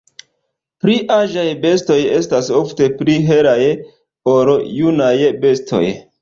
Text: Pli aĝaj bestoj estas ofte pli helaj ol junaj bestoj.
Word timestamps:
Pli 0.85 0.93
aĝaj 1.15 1.43
bestoj 1.65 1.97
estas 2.19 2.49
ofte 2.61 2.87
pli 3.03 3.19
helaj 3.29 3.59
ol 4.35 4.51
junaj 4.81 5.13
bestoj. 5.47 5.85